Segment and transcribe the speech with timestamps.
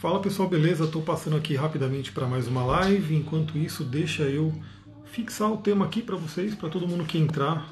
[0.00, 0.84] Fala pessoal, beleza?
[0.84, 3.14] Estou passando aqui rapidamente para mais uma live.
[3.14, 4.50] Enquanto isso, deixa eu
[5.04, 7.70] fixar o tema aqui para vocês, para todo mundo que entrar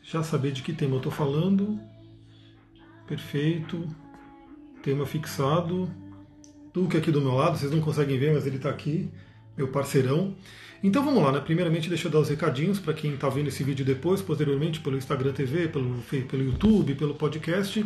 [0.00, 1.80] já saber de que tema eu estou falando.
[3.08, 3.88] Perfeito.
[4.84, 5.90] Tema fixado.
[6.72, 9.10] Duque aqui do meu lado, vocês não conseguem ver, mas ele está aqui,
[9.56, 10.36] meu parceirão.
[10.80, 11.40] Então vamos lá, né?
[11.40, 14.96] Primeiramente deixa eu dar os recadinhos para quem está vendo esse vídeo depois, posteriormente pelo
[14.96, 17.84] Instagram TV, pelo, pelo YouTube, pelo podcast.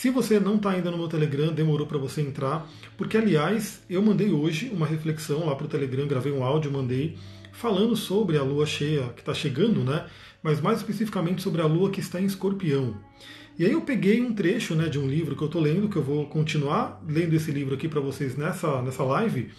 [0.00, 4.00] Se você não está ainda no meu Telegram, demorou para você entrar, porque aliás, eu
[4.00, 7.18] mandei hoje uma reflexão lá para o Telegram, gravei um áudio, mandei,
[7.52, 10.06] falando sobre a lua cheia que está chegando, né?
[10.42, 12.96] Mas mais especificamente sobre a lua que está em escorpião.
[13.58, 15.96] E aí eu peguei um trecho né, de um livro que eu estou lendo, que
[15.96, 19.50] eu vou continuar lendo esse livro aqui para vocês nessa, nessa live,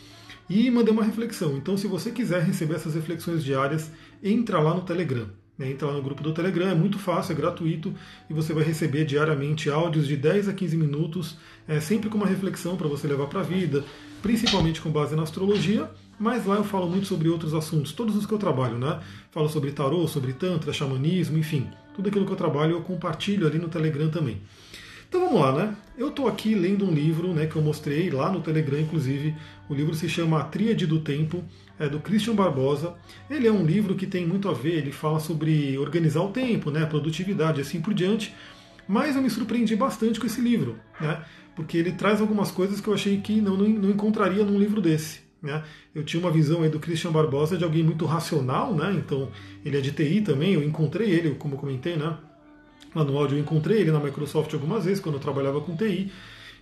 [0.50, 1.55] e mandei uma reflexão.
[1.55, 3.92] Então, se você quiser receber essas reflexões diárias,
[4.23, 5.30] entra lá no Telegram.
[5.58, 5.72] Né?
[5.72, 7.94] Entra lá no grupo do Telegram, é muito fácil, é gratuito,
[8.30, 11.38] e você vai receber diariamente áudios de 10 a 15 minutos,
[11.68, 13.84] é, sempre com uma reflexão para você levar para a vida,
[14.22, 18.25] principalmente com base na astrologia, mas lá eu falo muito sobre outros assuntos, todos os
[18.25, 19.00] que eu trabalho, né?
[19.31, 23.58] Falo sobre tarô, sobre tantra, xamanismo, enfim, tudo aquilo que eu trabalho eu compartilho ali
[23.58, 24.40] no Telegram também.
[25.12, 25.76] Então vamos lá, né?
[25.98, 29.36] Eu estou aqui lendo um livro né, que eu mostrei lá no Telegram, inclusive.
[29.68, 31.44] O livro se chama A Tríade do Tempo,
[31.78, 32.95] é do Christian Barbosa.
[33.30, 36.72] Ele é um livro que tem muito a ver, ele fala sobre organizar o tempo,
[36.72, 38.34] né, produtividade assim por diante.
[38.88, 41.25] Mas eu me surpreendi bastante com esse livro, né?
[41.58, 44.80] Porque ele traz algumas coisas que eu achei que não, não, não encontraria num livro
[44.80, 45.20] desse.
[45.42, 45.62] Né?
[45.94, 48.94] Eu tinha uma visão aí do Christian Barbosa de alguém muito racional, né?
[48.94, 49.30] então
[49.66, 52.18] ele é de TI também, eu encontrei ele, como eu comentei, né?
[52.94, 56.11] No áudio eu encontrei ele na Microsoft algumas vezes, quando eu trabalhava com TI,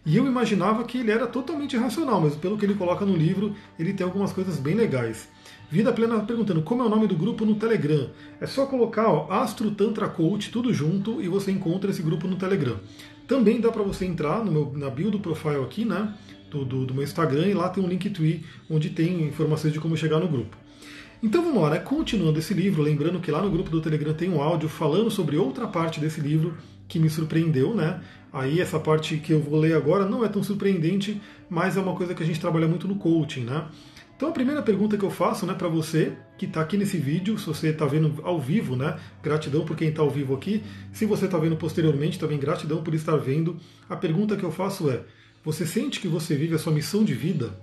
[0.05, 3.55] e eu imaginava que ele era totalmente racional, mas pelo que ele coloca no livro,
[3.77, 5.27] ele tem algumas coisas bem legais.
[5.69, 8.09] Vida Plena perguntando como é o nome do grupo no Telegram.
[8.39, 12.37] É só colocar ó, Astro Tantra Coach, tudo junto, e você encontra esse grupo no
[12.37, 12.77] Telegram.
[13.27, 16.15] Também dá para você entrar no meu, na bio do profile aqui, né?
[16.49, 19.95] do, do, do meu Instagram e lá tem um Linktree onde tem informações de como
[19.95, 20.57] chegar no grupo.
[21.21, 21.79] Então vamos lá, né?
[21.79, 25.35] Continuando esse livro, lembrando que lá no grupo do Telegram tem um áudio falando sobre
[25.35, 26.55] outra parte desse livro
[26.87, 27.99] que me surpreendeu, né?
[28.31, 31.93] Aí essa parte que eu vou ler agora não é tão surpreendente, mas é uma
[31.93, 33.67] coisa que a gente trabalha muito no coaching, né?
[34.15, 37.37] Então a primeira pergunta que eu faço, né, para você que está aqui nesse vídeo,
[37.37, 40.63] se você está vendo ao vivo, né, gratidão por quem está ao vivo aqui.
[40.93, 43.57] Se você está vendo posteriormente, também gratidão por estar vendo.
[43.89, 45.03] A pergunta que eu faço é:
[45.43, 47.59] você sente que você vive a sua missão de vida?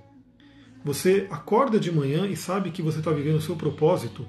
[0.87, 4.25] Você acorda de manhã e sabe que você está vivendo o seu propósito?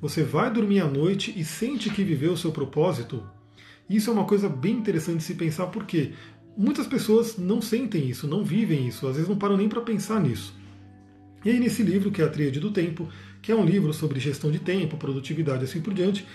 [0.00, 3.22] Você vai dormir à noite e sente que viveu o seu propósito?
[3.88, 6.10] Isso é uma coisa bem interessante de se pensar porque
[6.56, 10.20] muitas pessoas não sentem isso, não vivem isso, às vezes não param nem para pensar
[10.20, 10.52] nisso.
[11.44, 13.08] E aí nesse livro, que é a Tríade do Tempo,
[13.40, 16.26] que é um livro sobre gestão de tempo, produtividade e assim por diante,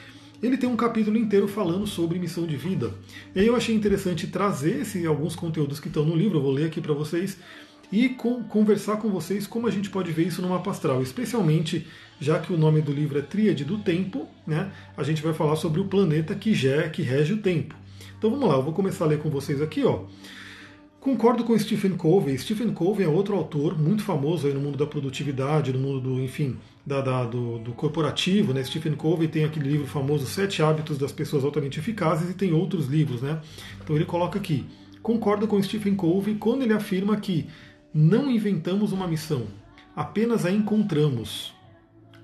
[0.41, 2.93] ele tem um capítulo inteiro falando sobre missão de vida.
[3.35, 6.51] E aí eu achei interessante trazer esse, alguns conteúdos que estão no livro, eu vou
[6.51, 7.37] ler aqui para vocês,
[7.91, 11.87] e com, conversar com vocês como a gente pode ver isso no mapa astral, especialmente
[12.19, 14.71] já que o nome do livro é Tríade do Tempo, né?
[14.95, 17.75] A gente vai falar sobre o planeta que, já, que rege o tempo.
[18.17, 20.03] Então vamos lá, eu vou começar a ler com vocês aqui, ó.
[20.99, 22.37] Concordo com Stephen Covey.
[22.37, 26.19] Stephen Covey é outro autor muito famoso aí no mundo da produtividade, no mundo do,
[26.21, 28.53] enfim, da, da, do, do, corporativo.
[28.53, 28.61] Né?
[28.65, 32.87] Stephen Covey tem aquele livro famoso Sete Hábitos das Pessoas Altamente Eficazes e tem outros
[32.87, 33.21] livros.
[33.21, 33.39] Né?
[33.81, 34.65] Então ele coloca aqui.
[35.01, 37.47] Concordo com Stephen Covey quando ele afirma que
[37.93, 39.47] não inventamos uma missão,
[39.95, 41.53] apenas a encontramos.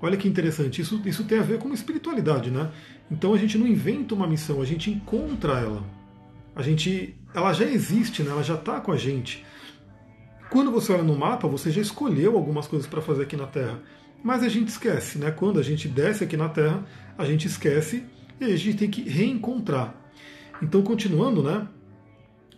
[0.01, 2.71] Olha que interessante, isso, isso tem a ver com espiritualidade, né?
[3.09, 5.83] Então a gente não inventa uma missão, a gente encontra ela.
[6.55, 8.31] A gente ela já existe, né?
[8.31, 9.45] ela já está com a gente.
[10.49, 13.81] Quando você olha no mapa, você já escolheu algumas coisas para fazer aqui na Terra.
[14.23, 15.31] Mas a gente esquece, né?
[15.31, 16.85] Quando a gente desce aqui na Terra,
[17.17, 18.05] a gente esquece
[18.39, 19.93] e a gente tem que reencontrar.
[20.61, 21.67] Então, continuando, né?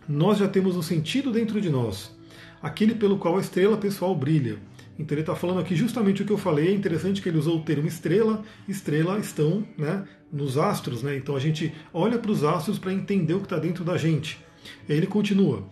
[0.08, 2.16] Nós já temos um sentido dentro de nós,
[2.62, 4.58] aquele pelo qual a estrela pessoal brilha.
[4.98, 6.68] Então ele está falando aqui justamente o que eu falei.
[6.68, 8.42] É interessante que ele usou o termo estrela.
[8.68, 11.16] Estrela estão né, nos astros, né?
[11.16, 14.44] Então a gente olha para os astros para entender o que está dentro da gente.
[14.88, 15.64] Ele continua: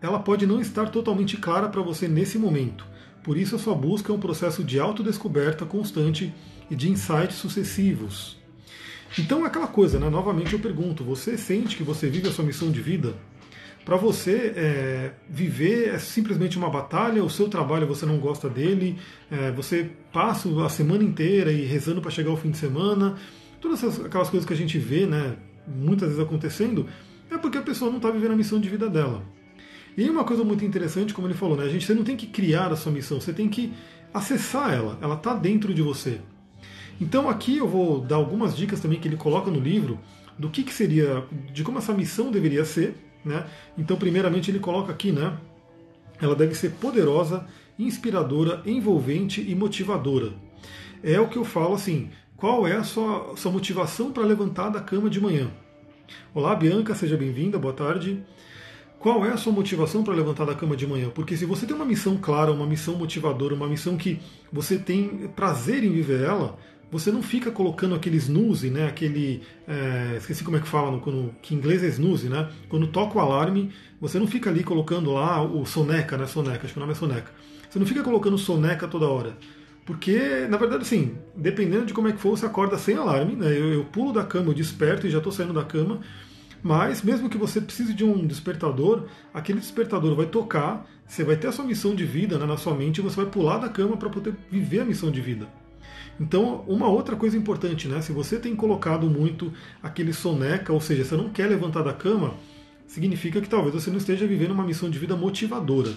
[0.00, 2.86] ela pode não estar totalmente clara para você nesse momento,
[3.22, 6.32] por isso a sua busca é um processo de autodescoberta constante
[6.70, 8.40] e de insights sucessivos.
[9.18, 10.08] Então é aquela coisa, né?
[10.08, 13.14] Novamente eu pergunto: você sente que você vive a sua missão de vida?
[13.84, 18.96] Para você, é, viver é simplesmente uma batalha, o seu trabalho você não gosta dele,
[19.30, 23.16] é, você passa a semana inteira e rezando para chegar ao fim de semana,
[23.60, 25.36] todas aquelas coisas que a gente vê, né,
[25.66, 26.86] muitas vezes acontecendo,
[27.30, 29.22] é porque a pessoa não está vivendo a missão de vida dela.
[29.96, 31.64] E uma coisa muito interessante, como ele falou, né?
[31.64, 33.72] A gente, você não tem que criar a sua missão, você tem que
[34.12, 34.98] acessar ela.
[35.02, 36.20] Ela está dentro de você.
[37.00, 39.98] Então aqui eu vou dar algumas dicas também que ele coloca no livro
[40.38, 42.94] do que, que seria, de como essa missão deveria ser.
[43.24, 43.46] Né?
[43.78, 45.36] Então, primeiramente, ele coloca aqui, né?
[46.20, 47.44] ela deve ser poderosa,
[47.78, 50.32] inspiradora, envolvente e motivadora.
[51.02, 54.80] É o que eu falo assim, qual é a sua, sua motivação para levantar da
[54.80, 55.50] cama de manhã?
[56.32, 58.22] Olá, Bianca, seja bem-vinda, boa tarde.
[59.00, 61.10] Qual é a sua motivação para levantar da cama de manhã?
[61.10, 64.20] Porque se você tem uma missão clara, uma missão motivadora, uma missão que
[64.52, 66.56] você tem prazer em viver ela,
[66.92, 68.86] você não fica colocando aquele snooze, né?
[68.86, 69.40] Aquele.
[69.66, 72.50] É, esqueci como é que fala, quando, que em inglês é snooze, né?
[72.68, 76.26] Quando toca o alarme, você não fica ali colocando lá o soneca, né?
[76.26, 77.32] Soneca, acho que o nome é soneca.
[77.70, 79.38] Você não fica colocando soneca toda hora.
[79.86, 83.46] Porque, na verdade, assim, dependendo de como é que for, você acorda sem alarme, né?
[83.46, 86.00] Eu, eu pulo da cama, eu desperto e já estou saindo da cama.
[86.62, 91.48] Mas, mesmo que você precise de um despertador, aquele despertador vai tocar, você vai ter
[91.48, 93.96] a sua missão de vida né, na sua mente e você vai pular da cama
[93.96, 95.61] para poder viver a missão de vida.
[96.20, 98.00] Então, uma outra coisa importante, né?
[98.00, 102.34] Se você tem colocado muito aquele soneca, ou seja, você não quer levantar da cama,
[102.86, 105.92] significa que talvez você não esteja vivendo uma missão de vida motivadora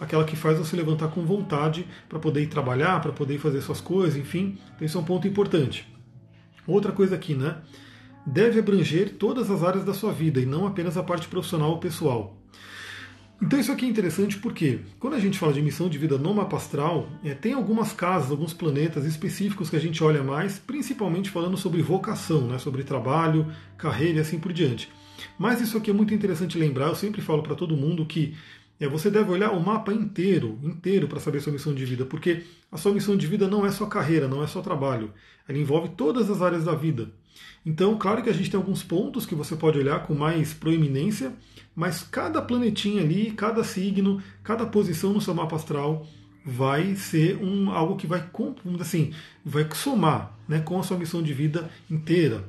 [0.00, 3.80] aquela que faz você levantar com vontade para poder ir trabalhar, para poder fazer suas
[3.80, 4.58] coisas, enfim.
[4.74, 5.88] Então isso é um ponto importante.
[6.66, 7.58] Outra coisa aqui, né?
[8.26, 11.78] Deve abranger todas as áreas da sua vida e não apenas a parte profissional ou
[11.78, 12.37] pessoal.
[13.40, 16.34] Então isso aqui é interessante porque quando a gente fala de missão de vida no
[16.34, 21.30] mapa astral, é, tem algumas casas, alguns planetas específicos que a gente olha mais, principalmente
[21.30, 23.46] falando sobre vocação, né, sobre trabalho,
[23.76, 24.90] carreira e assim por diante.
[25.38, 28.34] Mas isso aqui é muito interessante lembrar, eu sempre falo para todo mundo que
[28.80, 32.44] é, você deve olhar o mapa inteiro, inteiro, para saber sua missão de vida, porque
[32.70, 35.12] a sua missão de vida não é só carreira, não é só trabalho.
[35.48, 37.10] Ela envolve todas as áreas da vida.
[37.66, 41.32] Então, claro que a gente tem alguns pontos que você pode olhar com mais proeminência,
[41.78, 46.04] mas cada planetinha ali, cada signo, cada posição no seu mapa astral
[46.44, 48.28] vai ser um, algo que vai,
[48.80, 49.12] assim,
[49.44, 52.42] vai somar né, com a sua missão de vida inteira.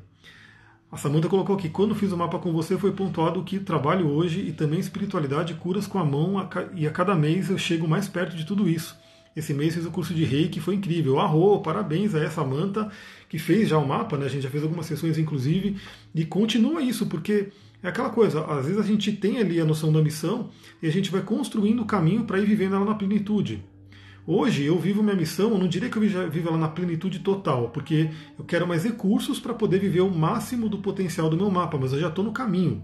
[0.92, 4.40] A Samanta colocou aqui, quando fiz o mapa com você foi pontuado que trabalho hoje
[4.40, 8.36] e também espiritualidade curas com a mão e a cada mês eu chego mais perto
[8.36, 8.98] de tudo isso.
[9.36, 11.20] Esse mês fiz o curso de reiki, foi incrível.
[11.20, 12.92] Arro, parabéns a essa Manta
[13.30, 14.26] que fez já o mapa, né?
[14.26, 15.78] A gente já fez algumas sessões inclusive
[16.16, 19.92] e continua isso, porque é aquela coisa, às vezes a gente tem ali a noção
[19.92, 20.50] da missão
[20.82, 23.64] e a gente vai construindo o caminho para ir vivendo ela na plenitude.
[24.28, 27.70] Hoje eu vivo minha missão, eu não diria que eu vivo ela na plenitude total,
[27.70, 31.78] porque eu quero mais recursos para poder viver o máximo do potencial do meu mapa,
[31.78, 32.84] mas eu já estou no caminho.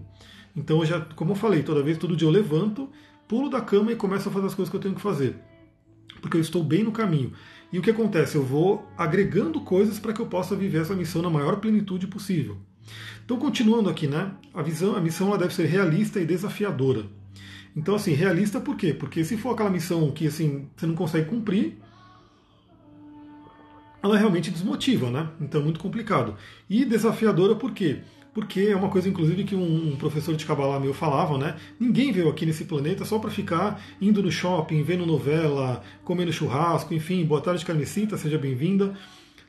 [0.56, 2.88] Então, eu já, como eu falei, toda vez, todo dia eu levanto,
[3.28, 5.36] pulo da cama e começo a fazer as coisas que eu tenho que fazer,
[6.20, 7.32] porque eu estou bem no caminho.
[7.72, 8.36] E o que acontece?
[8.36, 12.56] Eu vou agregando coisas para que eu possa viver essa missão na maior plenitude possível.
[13.24, 14.32] Então, continuando aqui, né?
[14.54, 17.04] A visão, a missão ela deve ser realista e desafiadora.
[17.76, 18.94] Então, assim, realista por quê?
[18.94, 21.76] Porque se for aquela missão que assim, você não consegue cumprir,
[24.02, 25.28] ela realmente desmotiva, né?
[25.40, 26.36] Então muito complicado.
[26.70, 28.00] E desafiadora por quê?
[28.32, 31.56] Porque é uma coisa, inclusive, que um professor de Kabbalah meu falava, né?
[31.80, 36.92] Ninguém veio aqui nesse planeta só para ficar indo no shopping, vendo novela, comendo churrasco,
[36.92, 38.94] enfim, boa tarde, carnecita, seja bem-vinda.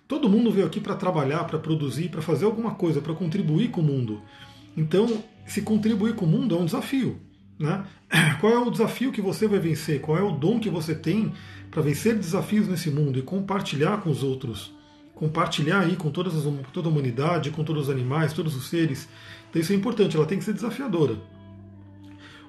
[0.07, 3.81] Todo mundo veio aqui para trabalhar, para produzir, para fazer alguma coisa, para contribuir com
[3.81, 4.21] o mundo.
[4.75, 7.19] Então, se contribuir com o mundo é um desafio.
[7.59, 7.83] Né?
[8.39, 10.00] Qual é o desafio que você vai vencer?
[10.00, 11.33] Qual é o dom que você tem
[11.69, 14.74] para vencer desafios nesse mundo e compartilhar com os outros?
[15.15, 19.09] Compartilhar aí com todas as, toda a humanidade, com todos os animais, todos os seres.
[19.50, 21.18] Então isso é importante, ela tem que ser desafiadora.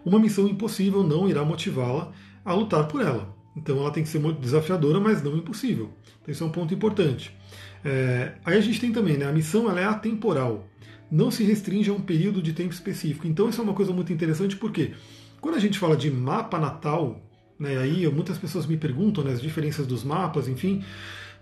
[0.05, 2.13] Uma missão impossível não irá motivá-la
[2.45, 3.35] a lutar por ela.
[3.57, 5.91] Então ela tem que ser desafiadora, mas não impossível.
[6.21, 7.35] Então isso é um ponto importante.
[7.85, 10.69] É, aí a gente tem também, né, a missão ela é atemporal
[11.11, 13.27] não se restringe a um período de tempo específico.
[13.27, 14.93] Então isso é uma coisa muito interessante porque
[15.41, 17.21] quando a gente fala de mapa natal,
[17.59, 20.85] né, aí muitas pessoas me perguntam né, as diferenças dos mapas, enfim.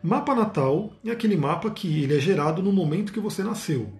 [0.02, 3.92] Mapa natal é aquele mapa que ele é gerado no momento que você nasceu.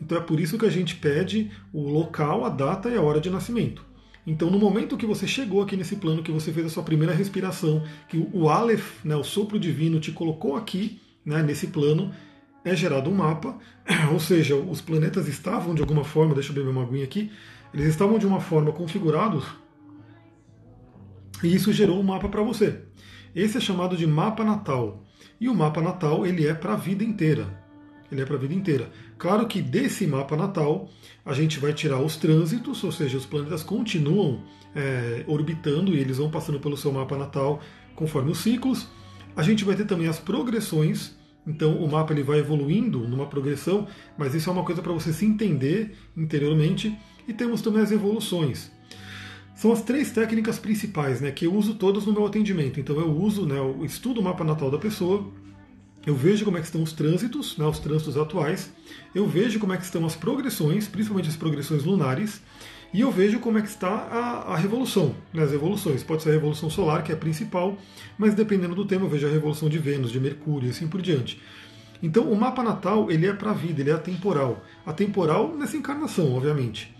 [0.00, 3.20] Então é por isso que a gente pede o local, a data e a hora
[3.20, 3.84] de nascimento.
[4.26, 7.12] Então, no momento que você chegou aqui nesse plano, que você fez a sua primeira
[7.12, 12.12] respiração, que o Aleph, né, o sopro divino, te colocou aqui, né, nesse plano,
[12.64, 13.58] é gerado um mapa,
[14.12, 17.30] ou seja, os planetas estavam de alguma forma, deixa eu beber uma aguinha aqui,
[17.72, 19.44] eles estavam de uma forma configurados
[21.44, 22.80] e isso gerou um mapa para você.
[23.34, 25.04] Esse é chamado de mapa natal.
[25.38, 27.62] E o mapa natal ele é para a vida inteira.
[28.10, 28.90] Ele é para a vida inteira.
[29.18, 30.88] Claro que desse mapa natal
[31.24, 34.42] a gente vai tirar os trânsitos, ou seja, os planetas continuam
[34.74, 37.60] é, orbitando e eles vão passando pelo seu mapa natal
[37.94, 38.88] conforme os ciclos.
[39.36, 41.14] A gente vai ter também as progressões
[41.46, 43.86] então o mapa ele vai evoluindo numa progressão,
[44.16, 46.96] mas isso é uma coisa para você se entender interiormente.
[47.28, 48.70] E temos também as evoluções.
[49.54, 52.80] São as três técnicas principais, né, que eu uso todas no meu atendimento.
[52.80, 55.30] Então eu uso, né, eu estudo o mapa natal da pessoa,
[56.04, 58.72] eu vejo como é que estão os trânsitos, né, os trânsitos atuais,
[59.14, 62.42] eu vejo como é que estão as progressões, principalmente as progressões lunares,
[62.94, 66.04] e eu vejo como é que está a, a revolução, né, as evoluções.
[66.04, 67.76] Pode ser a revolução solar, que é a principal,
[68.16, 71.02] mas dependendo do tema, eu vejo a revolução de Vênus, de Mercúrio e assim por
[71.02, 71.40] diante.
[72.00, 74.62] Então, o mapa natal ele é para a vida, ele é atemporal.
[74.86, 76.94] Atemporal nessa encarnação, obviamente.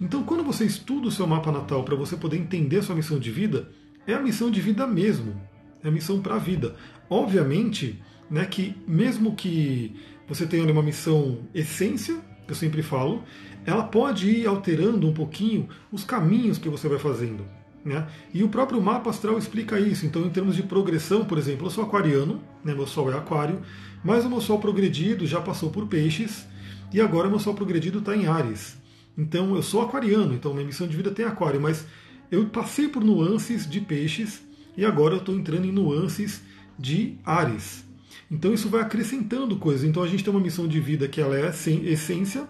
[0.00, 3.18] Então, quando você estuda o seu mapa natal para você poder entender a sua missão
[3.18, 3.72] de vida,
[4.06, 5.34] é a missão de vida mesmo.
[5.82, 6.76] É a missão para a vida.
[7.08, 9.96] Obviamente, né, que mesmo que
[10.28, 12.20] você tenha uma missão essência,
[12.52, 13.22] eu sempre falo,
[13.64, 17.44] ela pode ir alterando um pouquinho os caminhos que você vai fazendo.
[17.84, 18.06] Né?
[18.32, 20.04] E o próprio mapa astral explica isso.
[20.04, 22.74] Então, em termos de progressão, por exemplo, eu sou aquariano, né?
[22.74, 23.60] meu Sol é aquário,
[24.04, 26.46] mas o meu Sol progredido já passou por peixes
[26.92, 28.76] e agora meu Sol progredido está em Ares.
[29.16, 31.86] Então, eu sou aquariano, então minha missão de vida tem aquário, mas
[32.30, 34.42] eu passei por nuances de peixes
[34.76, 36.42] e agora eu estou entrando em nuances
[36.78, 37.84] de Ares.
[38.30, 39.84] Então isso vai acrescentando coisas.
[39.84, 42.46] Então a gente tem uma missão de vida que ela é sem essência,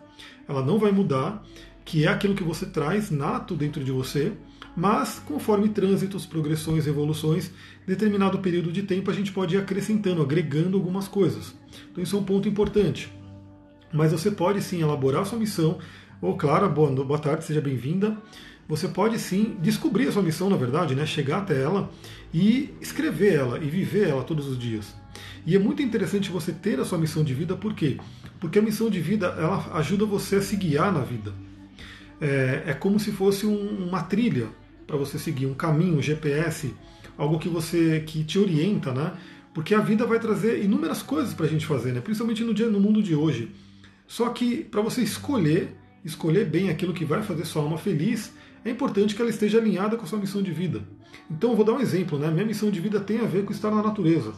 [0.47, 1.43] ela não vai mudar,
[1.85, 4.33] que é aquilo que você traz nato dentro de você,
[4.77, 7.51] mas conforme trânsitos, progressões, evoluções,
[7.87, 11.55] determinado período de tempo a gente pode ir acrescentando, agregando algumas coisas.
[11.91, 13.11] Então isso é um ponto importante.
[13.93, 15.79] Mas você pode sim elaborar a sua missão.
[16.21, 18.17] Ô, Clara, boa, boa tarde, seja bem-vinda.
[18.69, 21.05] Você pode sim descobrir a sua missão, na verdade, né?
[21.05, 21.91] chegar até ela
[22.33, 25.00] e escrever ela e viver ela todos os dias.
[25.47, 27.99] E é muito interessante você ter a sua missão de vida, por quê?
[28.39, 31.33] Porque a missão de vida ela ajuda você a se guiar na vida.
[32.21, 34.49] É, é como se fosse um, uma trilha
[34.87, 36.75] para você seguir, um caminho, um GPS,
[37.17, 39.15] algo que você que te orienta, né?
[39.55, 42.01] Porque a vida vai trazer inúmeras coisas para a gente fazer, né?
[42.01, 43.51] principalmente no, dia, no mundo de hoje.
[44.07, 48.33] Só que para você escolher, escolher bem aquilo que vai fazer sua alma feliz,
[48.65, 50.83] é importante que ela esteja alinhada com a sua missão de vida.
[51.29, 52.31] Então, eu vou dar um exemplo, né?
[52.31, 54.33] Minha missão de vida tem a ver com estar na natureza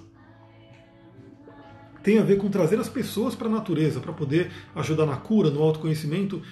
[2.03, 5.51] tem a ver com trazer as pessoas para a natureza, para poder ajudar na cura,
[5.51, 6.43] no autoconhecimento.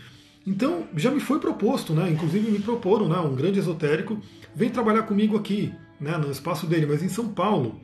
[0.47, 2.11] Então, já me foi proposto, né?
[2.11, 3.19] inclusive me proporam, né?
[3.19, 4.19] um grande esotérico,
[4.55, 6.17] vem trabalhar comigo aqui, né?
[6.17, 7.81] no espaço dele, mas em São Paulo.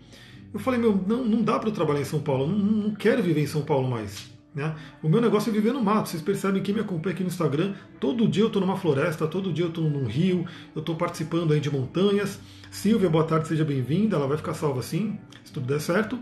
[0.55, 3.23] Eu falei, meu, não, não dá para eu trabalhar em São Paulo, não, não quero
[3.23, 4.35] viver em São Paulo mais.
[4.57, 4.75] Né?
[5.03, 6.09] O meu negócio é viver no mato.
[6.09, 7.75] Vocês percebem que me acompanha aqui no Instagram.
[8.01, 11.53] Todo dia eu estou numa floresta, todo dia eu estou num rio, eu estou participando
[11.53, 12.41] aí de montanhas.
[12.71, 14.17] Silvia, boa tarde, seja bem-vinda.
[14.17, 16.19] Ela vai ficar salva assim, se tudo der certo.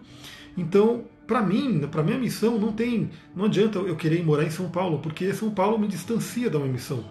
[0.56, 4.68] Então, para mim, para minha missão, não tem, não adianta eu querer morar em São
[4.68, 7.04] Paulo, porque São Paulo me distancia da minha missão.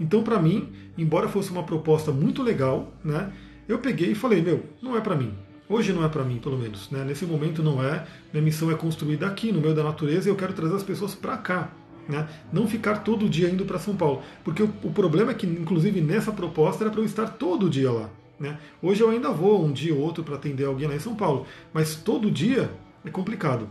[0.00, 3.32] Então, para mim, embora fosse uma proposta muito legal, né,
[3.68, 5.32] eu peguei e falei, meu, não é para mim.
[5.68, 6.90] Hoje não é para mim, pelo menos.
[6.90, 7.04] Né?
[7.04, 8.04] Nesse momento não é.
[8.32, 11.14] Minha missão é construída aqui, no meio da natureza, e eu quero trazer as pessoas
[11.14, 11.70] para cá.
[12.08, 12.28] Né?
[12.52, 14.22] Não ficar todo dia indo para São Paulo.
[14.44, 17.90] Porque o, o, problema é que, inclusive, nessa proposta era para eu estar todo dia
[17.90, 18.10] lá.
[18.38, 18.58] Né?
[18.82, 21.46] Hoje eu ainda vou um dia ou outro para atender alguém lá em São Paulo.
[21.72, 22.68] Mas todo dia
[23.04, 23.68] é complicado.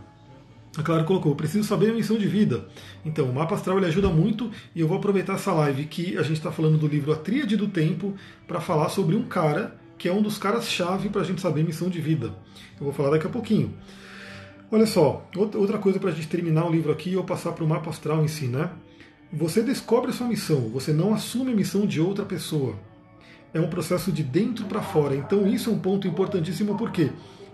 [0.76, 2.66] A Clara colocou, preciso saber a missão de vida.
[3.04, 6.22] Então, o mapa astral ele ajuda muito e eu vou aproveitar essa live que a
[6.22, 8.14] gente está falando do livro A Tríade do Tempo
[8.48, 11.90] para falar sobre um cara que é um dos caras-chave para a gente saber missão
[11.90, 12.34] de vida.
[12.80, 13.74] Eu vou falar daqui a pouquinho.
[14.70, 17.62] Olha só, outra coisa para a gente terminar o livro aqui e eu passar para
[17.62, 18.70] o mapa astral em si, né?
[19.30, 22.74] Você descobre a sua missão, você não assume a missão de outra pessoa.
[23.52, 25.14] É um processo de dentro para fora.
[25.14, 27.10] Então, isso é um ponto importantíssimo porque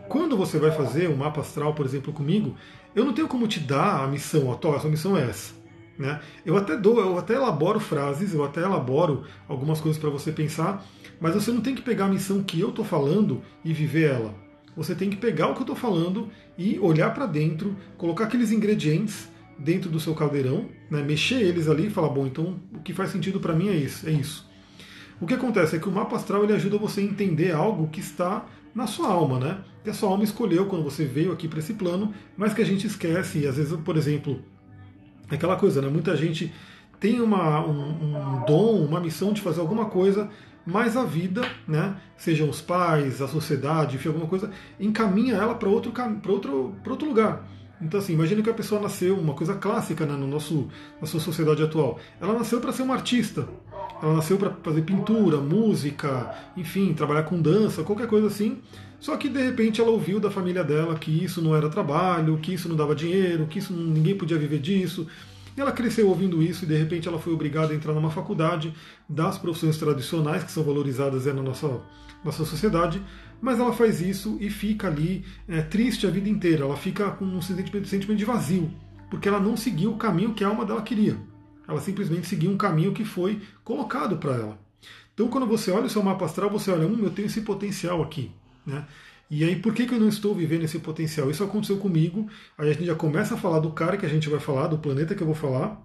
[0.08, 2.54] quando você vai fazer um mapa astral, por exemplo, comigo,
[2.94, 5.54] eu não tenho como te dar a missão, a sua missão é essa.
[5.98, 6.20] Né?
[6.46, 10.84] Eu até dou, eu até elaboro frases, eu até elaboro algumas coisas para você pensar,
[11.20, 14.34] mas você não tem que pegar a missão que eu estou falando e viver ela.
[14.76, 18.52] Você tem que pegar o que eu estou falando e olhar para dentro, colocar aqueles
[18.52, 21.02] ingredientes dentro do seu caldeirão, né?
[21.02, 24.08] mexer eles ali e falar, bom, então o que faz sentido para mim é isso,
[24.08, 24.47] é isso.
[25.20, 28.00] O que acontece é que o mapa astral ele ajuda você a entender algo que
[28.00, 29.58] está na sua alma, né?
[29.82, 32.64] Que a sua alma escolheu quando você veio aqui para esse plano, mas que a
[32.64, 33.40] gente esquece.
[33.40, 34.40] E às vezes, por exemplo,
[35.28, 35.88] aquela coisa, né?
[35.88, 36.52] Muita gente
[37.00, 40.30] tem uma, um, um dom, uma missão de fazer alguma coisa,
[40.66, 45.68] mas a vida, né, sejam os pais, a sociedade, enfim, alguma coisa, encaminha ela para
[45.68, 45.92] outro,
[46.28, 47.44] outro, outro lugar.
[47.80, 50.68] Então, assim, imagine que a pessoa nasceu, uma coisa clássica né, no nosso,
[51.00, 51.98] na sua sociedade atual.
[52.20, 53.48] Ela nasceu para ser uma artista.
[54.02, 58.58] Ela nasceu para fazer pintura, música, enfim, trabalhar com dança, qualquer coisa assim.
[59.00, 62.52] Só que de repente ela ouviu da família dela que isso não era trabalho, que
[62.54, 65.06] isso não dava dinheiro, que isso ninguém podia viver disso.
[65.56, 68.72] E ela cresceu ouvindo isso e de repente ela foi obrigada a entrar numa faculdade
[69.08, 71.80] das profissões tradicionais que são valorizadas na nossa,
[72.24, 73.00] nossa sociedade
[73.40, 76.64] mas ela faz isso e fica ali é, triste a vida inteira.
[76.64, 78.70] Ela fica com um sentimento, sentimento de vazio,
[79.10, 81.16] porque ela não seguiu o caminho que a alma dela queria.
[81.66, 84.58] Ela simplesmente seguiu um caminho que foi colocado para ela.
[85.12, 88.02] Então, quando você olha o seu mapa astral, você olha, hum, eu tenho esse potencial
[88.02, 88.30] aqui.
[88.64, 88.86] Né?
[89.30, 91.30] E aí, por que, que eu não estou vivendo esse potencial?
[91.30, 92.28] Isso aconteceu comigo.
[92.56, 94.78] Aí a gente já começa a falar do cara que a gente vai falar, do
[94.78, 95.84] planeta que eu vou falar,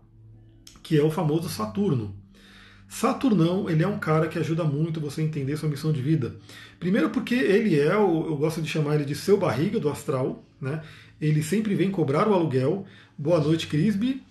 [0.82, 2.16] que é o famoso Saturno.
[2.88, 6.36] Saturnão, ele é um cara que ajuda muito você a entender sua missão de vida.
[6.80, 10.44] Primeiro porque ele é, o, eu gosto de chamar ele de seu barriga do astral,
[10.62, 10.82] né?
[11.20, 12.86] Ele sempre vem cobrar o aluguel.
[13.18, 14.22] Boa noite, Crisby.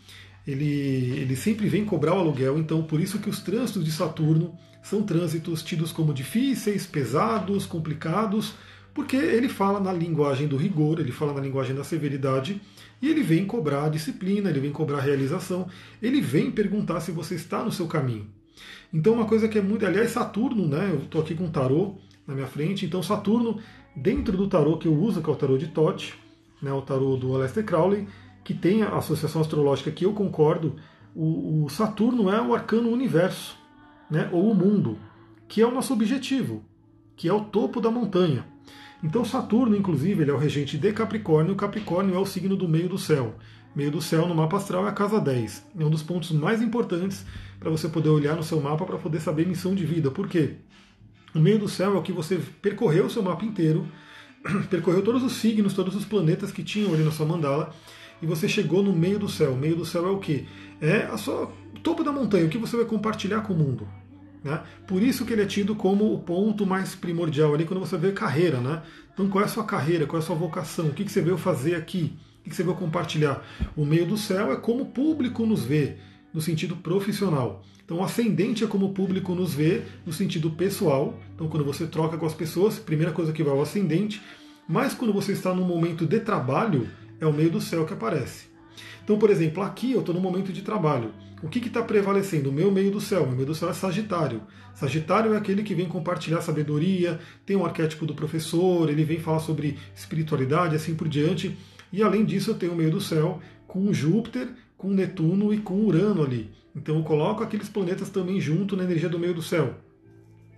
[0.46, 4.54] Ele, ele sempre vem cobrar o aluguel, então por isso que os trânsitos de Saturno
[4.82, 8.54] são trânsitos tidos como difíceis, pesados, complicados,
[8.92, 12.60] porque ele fala na linguagem do rigor, ele fala na linguagem da severidade,
[13.00, 15.68] e ele vem cobrar disciplina, ele vem cobrar realização,
[16.02, 18.26] ele vem perguntar se você está no seu caminho.
[18.92, 19.86] Então, uma coisa que é muito.
[19.86, 20.90] Aliás, Saturno, né?
[20.92, 21.96] Eu estou aqui com o tarô
[22.26, 22.84] na minha frente.
[22.84, 23.58] Então, Saturno,
[23.94, 26.14] dentro do tarô que eu uso, que é o tarô de Tote,
[26.60, 28.06] né, o tarô do Aleister Crowley,
[28.44, 30.76] que tem a associação astrológica que eu concordo,
[31.14, 33.56] o, o Saturno é o arcano universo,
[34.10, 34.98] né, ou o mundo,
[35.48, 36.62] que é o nosso objetivo,
[37.16, 38.46] que é o topo da montanha.
[39.02, 41.56] Então, Saturno, inclusive, ele é o regente de Capricórnio.
[41.56, 43.34] Capricórnio é o signo do meio do céu.
[43.74, 45.66] Meio do céu no mapa astral é a casa 10.
[45.78, 47.24] É um dos pontos mais importantes
[47.58, 50.10] para você poder olhar no seu mapa para poder saber missão de vida.
[50.10, 50.56] Por quê?
[51.34, 53.86] O meio do céu é o que você percorreu o seu mapa inteiro,
[54.68, 57.74] percorreu todos os signos, todos os planetas que tinham ali na sua mandala,
[58.20, 59.52] e você chegou no meio do céu.
[59.52, 60.44] O meio do céu é o quê?
[60.80, 61.50] É a sua
[61.82, 63.88] topo da montanha, o que você vai compartilhar com o mundo.
[64.44, 64.60] Né?
[64.86, 68.12] Por isso que ele é tido como o ponto mais primordial ali quando você vê
[68.12, 68.60] carreira.
[68.60, 68.82] Né?
[69.12, 71.22] Então qual é a sua carreira, qual é a sua vocação, o que, que você
[71.22, 73.46] veio fazer aqui, o que, você veio compartilhar.
[73.76, 75.96] O meio do céu é como o público nos vê
[76.34, 77.62] no sentido profissional.
[77.84, 81.18] Então, o ascendente é como o público nos vê no sentido pessoal.
[81.34, 84.20] Então, quando você troca com as pessoas, primeira coisa que vai ao ascendente.
[84.68, 86.88] Mas quando você está num momento de trabalho,
[87.20, 88.46] é o meio do céu que aparece.
[89.04, 91.12] Então, por exemplo, aqui eu estou no momento de trabalho.
[91.42, 92.50] O que está prevalecendo?
[92.50, 93.24] O meu meio do céu.
[93.24, 94.42] O meu meio do céu é Sagitário.
[94.74, 99.40] Sagitário é aquele que vem compartilhar sabedoria, tem o arquétipo do professor, ele vem falar
[99.40, 101.56] sobre espiritualidade, assim por diante.
[101.92, 104.48] E além disso, eu tenho o meio do céu com Júpiter
[104.82, 106.50] com Netuno e com Urano ali.
[106.74, 109.76] Então eu coloco aqueles planetas também junto na energia do meio do céu.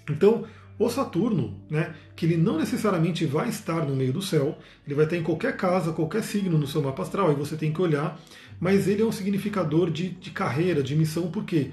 [0.08, 0.44] Então,
[0.78, 4.56] o Saturno, né, que ele não necessariamente vai estar no meio do céu,
[4.86, 7.70] ele vai estar em qualquer casa, qualquer signo no seu mapa astral, aí você tem
[7.70, 8.18] que olhar,
[8.58, 11.70] mas ele é um significador de, de carreira, de missão, por quê?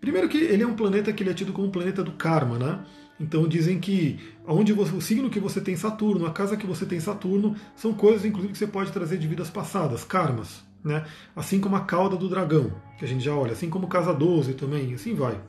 [0.00, 2.80] Primeiro que ele é um planeta que ele é tido como planeta do karma, né?
[3.18, 6.84] Então dizem que onde você, o signo que você tem Saturno, a casa que você
[6.84, 11.06] tem Saturno, são coisas inclusive que você pode trazer de vidas passadas, karmas né?
[11.34, 14.52] assim como a cauda do dragão, que a gente já olha, assim como Casa 12
[14.54, 15.40] também, assim vai.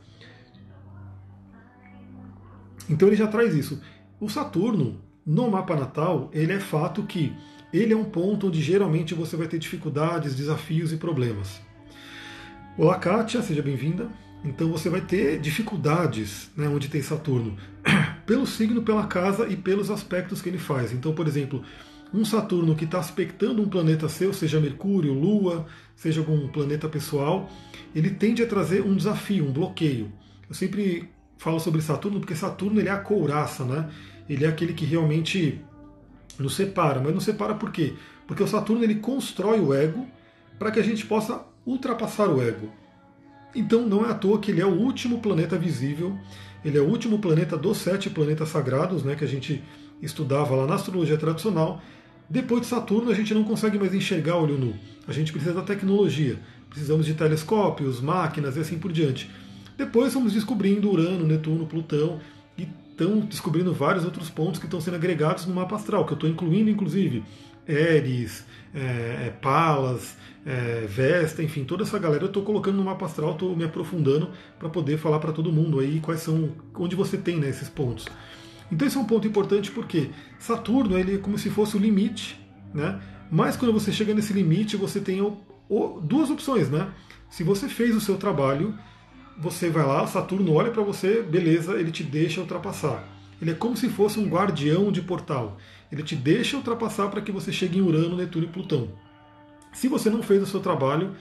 [2.90, 3.82] Então ele já traz isso.
[4.20, 7.34] O Saturno, no mapa natal, ele é fato que
[7.74, 11.60] ele é um ponto onde geralmente você vai ter dificuldades, desafios e problemas.
[12.78, 14.10] Olá, Kátia, seja bem-vinda.
[14.46, 17.58] Então você vai ter dificuldades né, onde tem Saturno,
[18.26, 20.94] pelo signo, pela casa e pelos aspectos que ele faz.
[20.94, 21.64] Então, por exemplo,
[22.14, 27.50] um Saturno que está aspectando um planeta seu, seja Mercúrio, Lua, seja algum planeta pessoal,
[27.94, 30.12] ele tende a trazer um desafio, um bloqueio.
[30.48, 33.90] Eu sempre falo sobre Saturno porque Saturno ele é a couraça, né?
[34.30, 35.60] Ele é aquele que realmente
[36.38, 37.94] nos separa, mas nos separa por quê?
[38.28, 40.08] Porque o Saturno ele constrói o ego
[40.60, 42.72] para que a gente possa ultrapassar o ego.
[43.56, 46.18] Então não é à toa que ele é o último planeta visível,
[46.64, 49.64] ele é o último planeta dos sete planetas sagrados, né, que a gente
[50.02, 51.82] estudava lá na astrologia tradicional,
[52.30, 54.74] depois de Saturno, a gente não consegue mais enxergar olho nu.
[55.08, 56.40] A gente precisa da tecnologia.
[56.70, 59.30] Precisamos de telescópios, máquinas e assim por diante.
[59.78, 62.20] Depois vamos descobrindo Urano, Netuno, Plutão
[62.58, 66.16] e estão descobrindo vários outros pontos que estão sendo agregados no mapa astral, que eu
[66.16, 67.24] estou incluindo inclusive
[67.68, 73.06] Eris, é, é, Palas, é, Vesta, enfim, toda essa galera eu estou colocando no mapa
[73.06, 77.18] astral, estou me aprofundando para poder falar para todo mundo aí quais são, onde você
[77.18, 78.06] tem né, esses pontos.
[78.72, 82.40] Então esse é um ponto importante porque Saturno ele é como se fosse o limite,
[82.74, 83.00] né?
[83.32, 86.90] Mas quando você chega nesse limite, você tem o, o, duas opções, né?
[87.30, 88.78] Se você fez o seu trabalho,
[89.38, 93.04] você vai lá, Saturno olha para você, beleza, ele te deixa ultrapassar.
[93.42, 95.58] Ele é como se fosse um guardião de portal.
[95.92, 98.90] Ele te deixa ultrapassar para que você chegue em Urano, Netuno e Plutão.
[99.74, 101.16] Se você não fez o seu trabalho,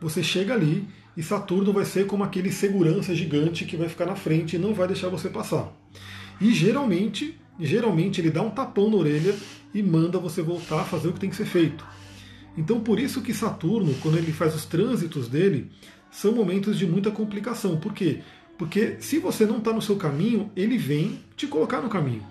[0.00, 4.16] você chega ali e Saturno vai ser como aquele segurança gigante que vai ficar na
[4.16, 5.72] frente e não vai deixar você passar.
[6.40, 9.34] E geralmente, geralmente ele dá um tapão na orelha
[9.74, 11.84] e manda você voltar a fazer o que tem que ser feito.
[12.56, 15.70] Então por isso que Saturno, quando ele faz os trânsitos dele,
[16.10, 17.76] são momentos de muita complicação.
[17.76, 18.20] Por quê?
[18.56, 22.24] Porque se você não está no seu caminho, ele vem te colocar no caminho.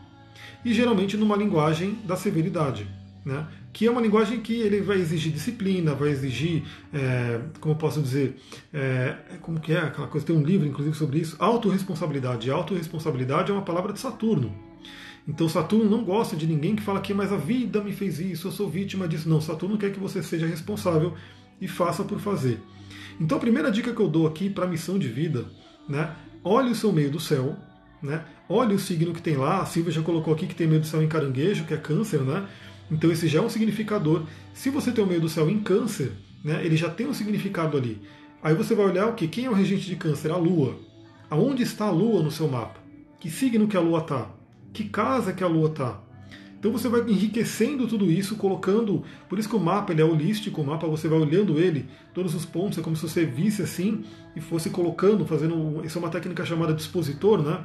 [0.64, 2.88] E geralmente numa linguagem da severidade.
[3.26, 3.46] Né?
[3.74, 8.38] que é uma linguagem que ele vai exigir disciplina, vai exigir, é, como posso dizer,
[8.74, 12.50] é, como que é aquela coisa, tem um livro inclusive sobre isso, autorresponsabilidade.
[12.50, 14.52] Autorresponsabilidade é uma palavra de Saturno.
[15.28, 18.48] Então Saturno não gosta de ninguém que fala que mas a vida me fez isso,
[18.48, 19.30] eu sou vítima disso.
[19.30, 21.14] Não, Saturno quer que você seja responsável
[21.62, 22.60] e faça por fazer.
[23.20, 25.46] Então a primeira dica que eu dou aqui para a missão de vida
[25.88, 26.14] né?
[26.44, 27.56] Olhe o seu meio do céu,
[28.02, 28.24] né?
[28.48, 29.62] Olhe o signo que tem lá.
[29.62, 32.22] A Silvia já colocou aqui que tem meio do céu em caranguejo, que é câncer,
[32.22, 32.48] né?
[32.90, 34.24] Então esse já é um significador.
[34.54, 36.12] Se você tem o meio do céu em câncer,
[36.44, 36.66] né?
[36.66, 38.02] Ele já tem um significado ali.
[38.42, 39.28] Aí você vai olhar o que?
[39.28, 40.32] Quem é o regente de câncer?
[40.32, 40.78] A Lua.
[41.30, 42.80] Aonde está a Lua no seu mapa?
[43.20, 44.30] Que signo que a Lua está?
[44.72, 46.02] Que casa que a Lua está?
[46.60, 49.04] Então você vai enriquecendo tudo isso, colocando.
[49.30, 52.34] Por isso que o mapa ele é holístico, o mapa você vai olhando ele, todos
[52.34, 54.04] os pontos, é como se você visse assim
[54.36, 55.82] e fosse colocando, fazendo.
[55.84, 57.64] Isso é uma técnica chamada dispositor, né?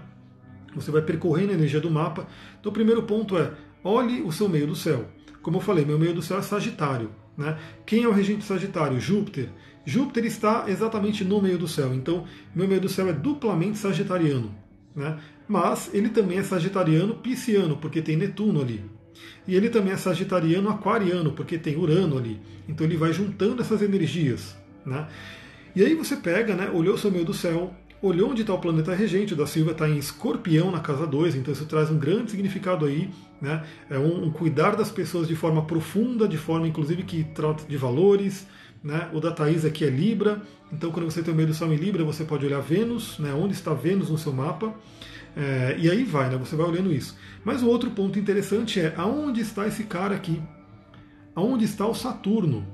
[0.74, 2.26] Você vai percorrendo a energia do mapa.
[2.58, 3.52] Então o primeiro ponto é
[3.84, 5.06] olhe o seu meio do céu.
[5.42, 7.10] Como eu falei, meu meio do céu é Sagitário.
[7.36, 7.58] Né?
[7.84, 9.00] Quem é o regente Sagitário?
[9.00, 9.50] Júpiter.
[9.84, 14.54] Júpiter está exatamente no meio do céu, então meu meio do céu é duplamente sagitariano.
[14.94, 15.18] Né?
[15.48, 18.84] Mas ele também é sagitariano pisciano, porque tem Netuno ali.
[19.46, 22.40] E ele também é sagitariano aquariano, porque tem Urano ali.
[22.68, 24.56] Então ele vai juntando essas energias.
[24.86, 25.08] Né?
[25.74, 28.58] E aí você pega, né, olhou o seu meio do céu, olhou onde está o
[28.58, 31.98] planeta regente, o da Silva está em escorpião na casa 2, então isso traz um
[31.98, 33.08] grande significado aí,
[33.40, 33.64] né?
[33.88, 37.76] É um, um, cuidar das pessoas de forma profunda, de forma inclusive que trata de
[37.76, 38.46] valores,
[38.82, 39.08] né?
[39.12, 41.76] O da Thaís aqui é Libra, então quando você tem o meio do Sol em
[41.76, 43.32] Libra, você pode olhar Vênus, né?
[43.32, 44.74] onde está Vênus no seu mapa,
[45.36, 46.36] é, e aí vai, né?
[46.36, 47.16] você vai olhando isso.
[47.44, 50.42] Mas o outro ponto interessante é aonde está esse cara aqui?
[51.34, 52.66] Aonde está o Saturno?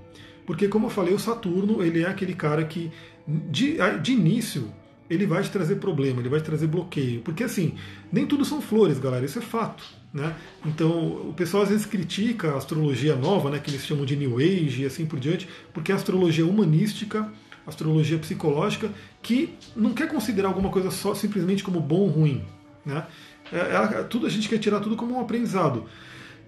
[0.46, 2.90] Porque, como eu falei, o Saturno ele é aquele cara que,
[3.26, 4.72] de, de início,
[5.08, 7.20] ele vai te trazer problema, ele vai te trazer bloqueio.
[7.22, 7.74] Porque, assim,
[8.12, 9.82] nem tudo são flores, galera, isso é fato.
[10.12, 10.34] Né?
[10.64, 14.38] Então, o pessoal às vezes critica a astrologia nova, né, que eles chamam de New
[14.38, 17.30] Age e assim por diante, porque a astrologia humanística,
[17.66, 18.90] a astrologia psicológica,
[19.22, 22.42] que não quer considerar alguma coisa só simplesmente como bom ou ruim.
[22.84, 23.06] Né?
[23.52, 25.84] É, é, tudo a gente quer tirar tudo como um aprendizado.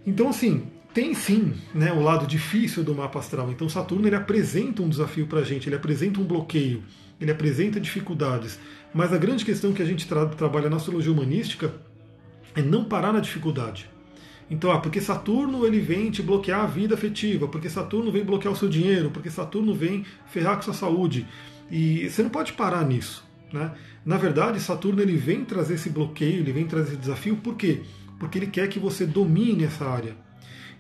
[0.06, 3.50] Então, assim, tem sim né, o lado difícil do mapa astral.
[3.50, 6.82] Então, Saturno ele apresenta um desafio para a gente, ele apresenta um bloqueio,
[7.20, 8.59] ele apresenta dificuldades.
[8.94, 11.72] Mas a grande questão que a gente tra trabalha na astrologia humanística
[12.54, 13.88] é não parar na dificuldade.
[14.50, 18.52] Então, ah, porque Saturno ele vem te bloquear a vida afetiva, porque Saturno vem bloquear
[18.52, 21.26] o seu dinheiro, porque Saturno vem ferrar com sua saúde.
[21.70, 23.24] E você não pode parar nisso.
[23.52, 23.70] Né?
[24.04, 27.83] Na verdade, Saturno ele vem trazer esse bloqueio, ele vem trazer esse desafio, por quê?
[28.18, 30.16] Porque ele quer que você domine essa área.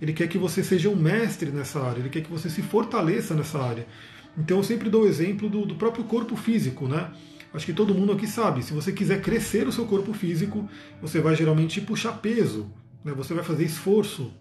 [0.02, 3.34] Ele quer que você seja um mestre nessa área, ele quer que você se fortaleça
[3.34, 3.86] nessa área.
[4.36, 7.10] Então eu sempre dou o exemplo do, do próprio corpo físico, né?
[7.52, 10.68] Acho que todo mundo aqui sabe, se você quiser crescer o seu corpo físico,
[11.02, 12.70] você vai geralmente puxar peso,
[13.04, 13.12] né?
[13.12, 14.32] você vai fazer esforço.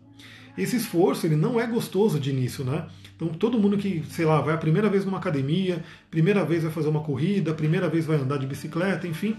[0.56, 2.86] Esse esforço ele não é gostoso de início, né?
[3.16, 6.72] Então todo mundo que, sei lá, vai a primeira vez numa academia, primeira vez vai
[6.72, 9.36] fazer uma corrida, primeira vez vai andar de bicicleta, enfim,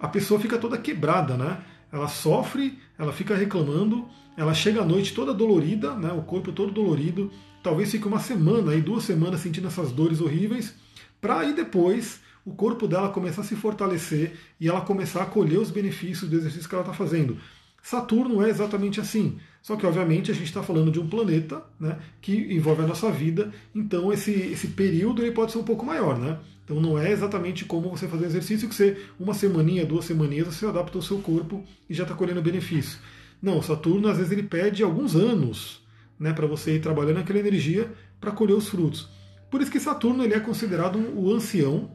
[0.00, 1.58] a pessoa fica toda quebrada, né?
[1.92, 6.12] Ela sofre, ela fica reclamando, ela chega à noite toda dolorida, né?
[6.12, 7.30] O corpo todo dolorido,
[7.64, 10.74] talvez fique uma semana aí, duas semanas sentindo essas dores horríveis,
[11.18, 15.58] para aí depois o corpo dela começar a se fortalecer e ela começar a colher
[15.58, 17.38] os benefícios do exercício que ela está fazendo.
[17.82, 19.38] Saturno é exatamente assim.
[19.62, 23.10] Só que, obviamente, a gente está falando de um planeta né, que envolve a nossa
[23.10, 26.18] vida, então esse, esse período ele pode ser um pouco maior.
[26.18, 26.38] Né?
[26.66, 30.66] Então não é exatamente como você fazer exercício que você, uma semaninha, duas semaninhas, você
[30.66, 32.98] adapta o seu corpo e já está colhendo benefício.
[33.40, 35.83] Não, Saturno às vezes ele pede alguns anos
[36.18, 39.08] né, para você ir trabalhando aquela energia para colher os frutos.
[39.50, 41.90] Por isso que Saturno ele é considerado o ancião,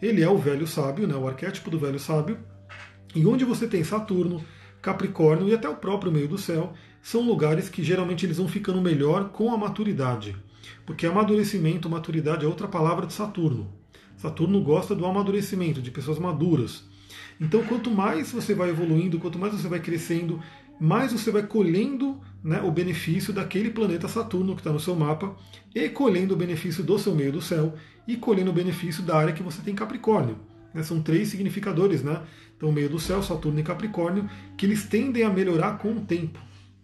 [0.00, 2.38] ele é o velho sábio, né, o arquétipo do velho sábio.
[3.14, 4.42] E onde você tem Saturno,
[4.80, 8.80] Capricórnio e até o próprio meio do céu, são lugares que geralmente eles vão ficando
[8.80, 10.36] melhor com a maturidade.
[10.86, 13.72] Porque amadurecimento, maturidade é outra palavra de Saturno.
[14.16, 16.84] Saturno gosta do amadurecimento, de pessoas maduras.
[17.40, 20.40] Então, quanto mais você vai evoluindo, quanto mais você vai crescendo,
[20.80, 25.36] mais você vai colhendo né, o benefício daquele planeta Saturno que está no seu mapa
[25.74, 27.74] e colhendo o benefício do seu meio do céu
[28.06, 30.36] e colhendo o benefício da área que você tem Capricórnio.
[30.74, 32.22] Né, são três significadores, né?
[32.56, 36.38] Então, meio do céu, Saturno e Capricórnio, que eles tendem a melhorar com o tempo.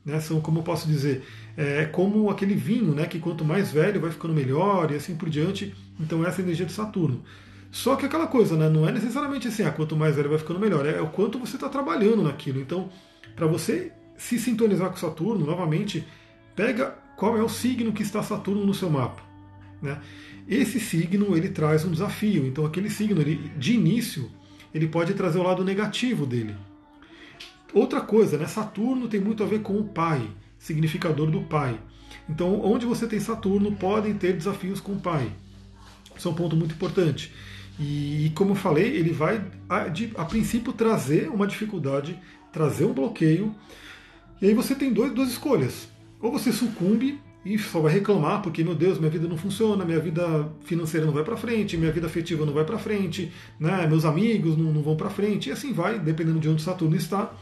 [0.05, 0.19] Né?
[0.21, 1.23] São, como eu posso dizer,
[1.57, 3.07] é como aquele vinho, né?
[3.07, 5.75] Que quanto mais velho vai ficando melhor e assim por diante.
[5.99, 7.23] Então, essa é a energia de Saturno.
[7.71, 8.69] Só que aquela coisa, né?
[8.69, 11.57] Não é necessariamente assim, ah, quanto mais velho vai ficando melhor, é o quanto você
[11.57, 12.61] está trabalhando naquilo.
[12.61, 12.91] Então,
[13.35, 16.07] para você se sintonizar com Saturno, novamente,
[16.55, 19.23] pega qual é o signo que está Saturno no seu mapa.
[19.81, 20.01] Né?
[20.49, 22.47] Esse signo ele traz um desafio.
[22.47, 24.31] Então aquele signo, ele, de início,
[24.75, 26.55] ele pode trazer o lado negativo dele.
[27.73, 28.47] Outra coisa, né?
[28.47, 31.79] Saturno tem muito a ver com o pai, significador do pai.
[32.29, 35.31] Então, onde você tem Saturno, podem ter desafios com o pai.
[36.17, 37.33] Isso é um ponto muito importante.
[37.79, 42.19] E, como eu falei, ele vai, a, de, a princípio, trazer uma dificuldade
[42.53, 43.55] trazer um bloqueio.
[44.41, 45.89] E aí você tem dois, duas escolhas.
[46.21, 50.01] Ou você sucumbe e só vai reclamar porque, meu Deus, minha vida não funciona, minha
[50.01, 53.87] vida financeira não vai para frente, minha vida afetiva não vai para frente, né?
[53.87, 57.33] meus amigos não, não vão para frente, e assim vai, dependendo de onde Saturno está.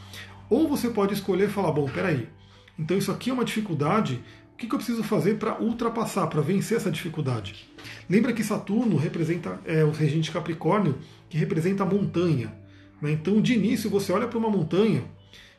[0.49, 2.29] Ou você pode escolher e falar: bom, peraí,
[2.77, 4.23] então isso aqui é uma dificuldade,
[4.57, 7.69] o que, eu preciso fazer para ultrapassar, para vencer essa dificuldade?
[8.09, 10.97] Lembra que Saturno representa é, o regente Capricórnio,
[11.29, 12.51] que representa a montanha.
[12.99, 13.11] Né?
[13.11, 15.03] Então, de início, você olha para uma montanha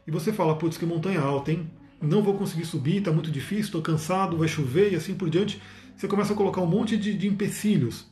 [0.04, 1.70] e você fala: putz, que montanha alta, hein?
[2.02, 5.62] Não vou conseguir subir, está muito difícil, estou cansado, vai chover e assim por diante.
[5.96, 8.04] Você começa a colocar um monte de, de empecilhos.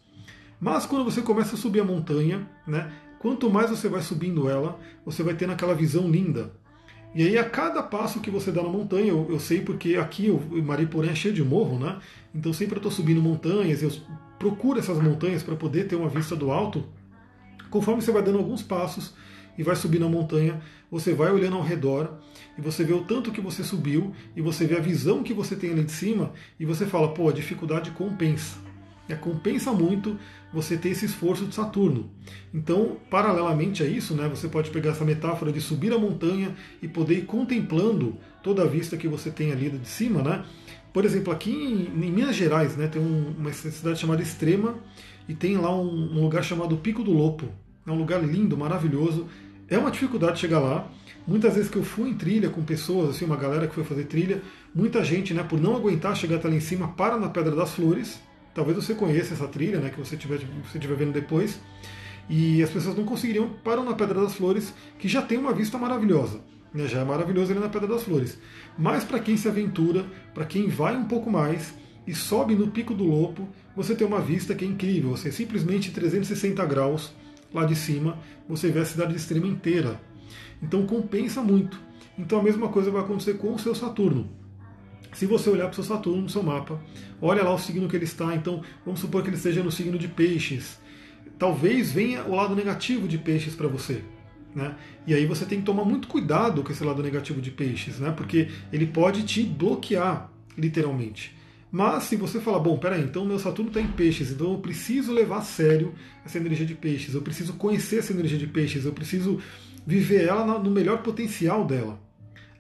[0.60, 4.78] Mas quando você começa a subir a montanha, né, quanto mais você vai subindo ela,
[5.04, 6.52] você vai tendo aquela visão linda.
[7.16, 10.28] E aí, a cada passo que você dá na montanha, eu, eu sei porque aqui
[10.30, 11.98] o Mariporã é cheio de morro, né?
[12.34, 13.90] Então sempre eu estou subindo montanhas, eu
[14.38, 16.84] procuro essas montanhas para poder ter uma vista do alto.
[17.70, 19.14] Conforme você vai dando alguns passos
[19.56, 22.18] e vai subindo a montanha, você vai olhando ao redor
[22.58, 25.56] e você vê o tanto que você subiu e você vê a visão que você
[25.56, 28.65] tem ali de cima e você fala, pô, a dificuldade compensa.
[29.08, 30.18] É, compensa muito
[30.52, 32.10] você ter esse esforço de Saturno.
[32.52, 36.88] Então, paralelamente a isso, né, você pode pegar essa metáfora de subir a montanha e
[36.88, 40.22] poder ir contemplando toda a vista que você tem ali de cima.
[40.22, 40.44] Né?
[40.92, 44.74] Por exemplo, aqui em, em Minas Gerais né, tem um, uma cidade chamada Extrema
[45.28, 47.46] e tem lá um, um lugar chamado Pico do Lopo.
[47.86, 49.26] É um lugar lindo, maravilhoso.
[49.68, 50.88] É uma dificuldade chegar lá.
[51.26, 54.04] Muitas vezes que eu fui em trilha com pessoas, assim, uma galera que foi fazer
[54.04, 54.40] trilha,
[54.74, 57.74] muita gente, né, por não aguentar chegar até lá em cima, para na Pedra das
[57.74, 58.20] Flores
[58.56, 61.60] Talvez você conheça essa trilha, né, que você estiver você tiver vendo depois.
[62.26, 65.76] E as pessoas não conseguiriam parar na Pedra das Flores, que já tem uma vista
[65.76, 66.40] maravilhosa.
[66.72, 68.38] Né, já é maravilhoso ali na Pedra das Flores.
[68.78, 71.74] Mas para quem se aventura, para quem vai um pouco mais
[72.06, 75.10] e sobe no Pico do Lopo, você tem uma vista que é incrível.
[75.10, 77.12] Você simplesmente 360 graus
[77.52, 80.00] lá de cima, você vê a cidade extrema inteira.
[80.62, 81.78] Então compensa muito.
[82.18, 84.45] Então a mesma coisa vai acontecer com o seu Saturno.
[85.16, 86.78] Se você olhar para o seu Saturno no seu mapa,
[87.22, 89.98] olha lá o signo que ele está, então vamos supor que ele esteja no signo
[89.98, 90.78] de peixes.
[91.38, 94.02] Talvez venha o lado negativo de peixes para você.
[94.54, 94.76] Né?
[95.06, 98.12] E aí você tem que tomar muito cuidado com esse lado negativo de peixes, né?
[98.14, 101.34] porque ele pode te bloquear, literalmente.
[101.72, 105.14] Mas se você falar, bom, peraí, então meu Saturno está em peixes, então eu preciso
[105.14, 105.94] levar a sério
[106.26, 109.40] essa energia de peixes, eu preciso conhecer essa energia de peixes, eu preciso
[109.86, 112.04] viver ela no melhor potencial dela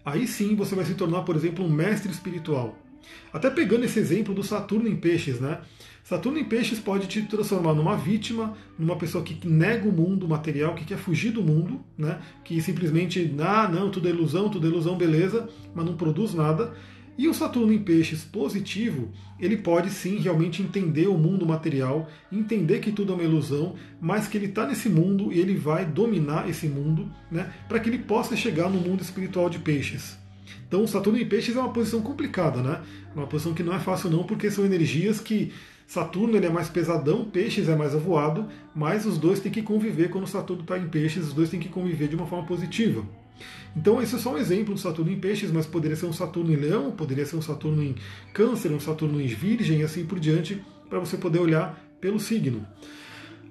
[0.06, 2.78] aí sim você vai se tornar, por exemplo, um mestre espiritual.
[3.32, 5.60] Até pegando esse exemplo do Saturno em Peixes, né?
[6.04, 10.74] Saturno em Peixes pode te transformar numa vítima, numa pessoa que nega o mundo material,
[10.74, 12.20] que quer fugir do mundo, né?
[12.44, 16.72] Que simplesmente, ah, não, tudo é ilusão, tudo é ilusão, beleza, mas não produz nada.
[17.18, 22.80] E o Saturno em Peixes positivo, ele pode sim realmente entender o mundo material, entender
[22.80, 26.48] que tudo é uma ilusão, mas que ele está nesse mundo e ele vai dominar
[26.48, 30.18] esse mundo, né, para que ele possa chegar no mundo espiritual de Peixes.
[30.68, 32.80] Então, o Saturno em Peixes é uma posição complicada, né?
[33.14, 35.52] Uma posição que não é fácil não, porque são energias que
[35.86, 40.10] Saturno ele é mais pesadão, Peixes é mais avoado, mas os dois têm que conviver
[40.10, 43.04] quando Saturno está em Peixes, os dois têm que conviver de uma forma positiva.
[43.76, 46.52] Então, esse é só um exemplo do Saturno em Peixes, mas poderia ser um Saturno
[46.52, 47.94] em Leão, poderia ser um Saturno em
[48.32, 52.66] Câncer, um Saturno em Virgem assim por diante, para você poder olhar pelo signo.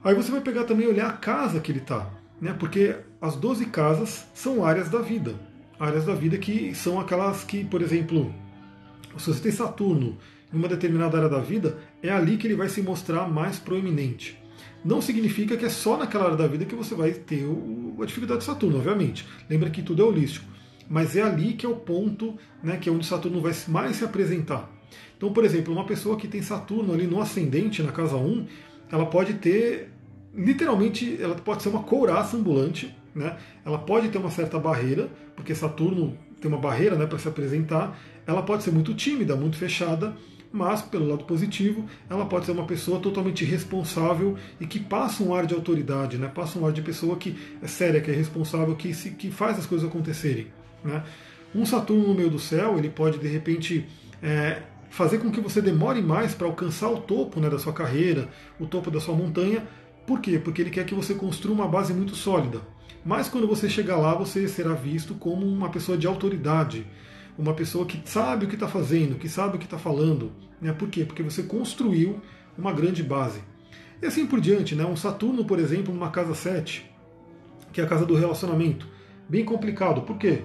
[0.03, 2.09] Aí você vai pegar também olhar a casa que ele está,
[2.41, 2.55] né?
[2.57, 5.35] porque as 12 casas são áreas da vida.
[5.79, 8.33] Áreas da vida que são aquelas que, por exemplo,
[9.17, 10.17] se você tem Saturno
[10.53, 14.39] em uma determinada área da vida, é ali que ele vai se mostrar mais proeminente
[14.85, 18.05] não significa que é só naquela área da vida que você vai ter o, a
[18.05, 19.25] dificuldade de Saturno, obviamente.
[19.49, 20.45] Lembra que tudo é holístico.
[20.87, 24.05] Mas é ali que é o ponto, né, que é onde Saturno vai mais se
[24.05, 24.71] apresentar.
[25.17, 28.45] Então, por exemplo, uma pessoa que tem Saturno ali no ascendente, na casa 1,
[28.91, 29.89] ela pode ter,
[30.31, 33.37] literalmente, ela pode ser uma couraça ambulante, né?
[33.65, 37.99] ela pode ter uma certa barreira, porque Saturno tem uma barreira né, para se apresentar,
[38.27, 40.15] ela pode ser muito tímida, muito fechada,
[40.51, 45.33] mas, pelo lado positivo, ela pode ser uma pessoa totalmente responsável e que passa um
[45.33, 46.27] ar de autoridade, né?
[46.33, 49.59] passa um ar de pessoa que é séria, que é responsável, que, se, que faz
[49.59, 50.47] as coisas acontecerem.
[50.83, 51.03] Né?
[51.53, 53.85] Um Saturno no meio do céu, ele pode, de repente,
[54.21, 58.29] é, fazer com que você demore mais para alcançar o topo né, da sua carreira,
[58.59, 59.67] o topo da sua montanha.
[60.07, 60.39] Por quê?
[60.39, 62.61] Porque ele quer que você construa uma base muito sólida.
[63.03, 66.87] Mas quando você chegar lá, você será visto como uma pessoa de autoridade,
[67.37, 70.31] uma pessoa que sabe o que está fazendo, que sabe o que está falando.
[70.61, 70.71] Né?
[70.73, 71.03] Por quê?
[71.03, 72.21] Porque você construiu
[72.57, 73.41] uma grande base.
[74.01, 74.85] E assim por diante, né?
[74.85, 76.89] um Saturno, por exemplo, numa casa 7,
[77.71, 78.87] que é a casa do relacionamento.
[79.27, 80.43] Bem complicado, por quê?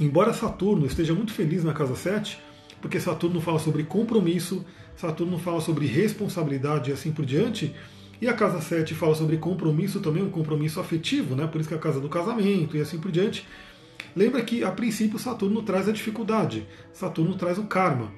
[0.00, 2.38] Embora Saturno esteja muito feliz na casa 7,
[2.80, 4.64] porque Saturno fala sobre compromisso,
[4.96, 7.74] Saturno fala sobre responsabilidade e assim por diante,
[8.20, 11.46] e a casa 7 fala sobre compromisso também, um compromisso afetivo, né?
[11.46, 13.46] por isso que é a casa do casamento e assim por diante.
[14.14, 18.12] Lembra que a princípio Saturno traz a dificuldade, Saturno traz o karma.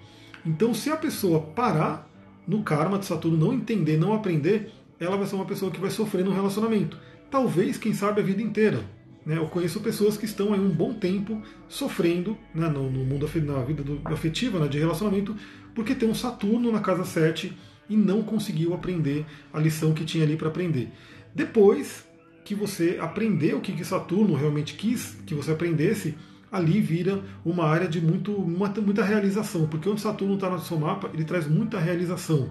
[0.45, 2.09] Então, se a pessoa parar
[2.47, 5.90] no karma de Saturno, não entender, não aprender, ela vai ser uma pessoa que vai
[5.90, 6.99] sofrer no relacionamento.
[7.31, 8.85] Talvez, quem sabe, a vida inteira.
[9.25, 9.37] Né?
[9.37, 13.62] Eu conheço pessoas que estão aí um bom tempo sofrendo né, no, no, mundo na
[13.62, 15.37] vida do, afetiva, né, de relacionamento,
[15.75, 17.57] porque tem um Saturno na casa 7
[17.88, 20.90] e não conseguiu aprender a lição que tinha ali para aprender.
[21.35, 22.05] Depois
[22.44, 26.16] que você aprender o que, que Saturno realmente quis que você aprendesse,
[26.50, 31.11] ali vira uma área de muito, muita, realização, porque onde Saturno está no seu mapa,
[31.14, 32.50] ele traz muita realização.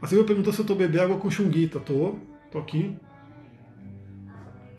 [0.00, 1.78] A Silvia perguntou se eu estou bebendo água com chunguita.
[1.78, 2.16] Tô,
[2.50, 2.96] tô aqui.